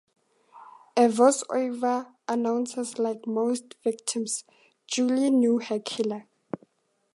A 0.97 1.01
voiceover 1.09 2.07
announces 2.27 2.97
Like 2.97 3.27
most 3.27 3.75
victims, 3.83 4.43
Julie 4.87 5.29
knew 5.29 5.59
her 5.59 5.77
killer. 5.77 6.25